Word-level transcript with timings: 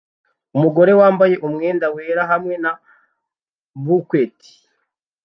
Umugore 0.55 0.91
wambaye 0.99 1.35
umwenda 1.47 1.85
wera 1.95 2.23
hamwe 2.31 2.55
na 2.63 2.71
bouquet 3.85 4.37